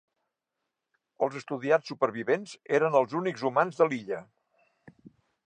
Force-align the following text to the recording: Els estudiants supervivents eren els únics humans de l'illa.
Els 1.27 1.37
estudiants 1.39 1.91
supervivents 1.93 2.57
eren 2.79 2.99
els 3.01 3.15
únics 3.21 3.45
humans 3.51 3.79
de 3.83 3.89
l'illa. 3.93 4.25